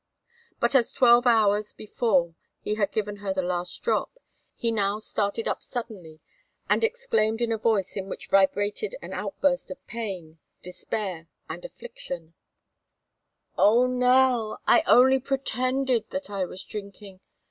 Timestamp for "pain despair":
9.85-11.27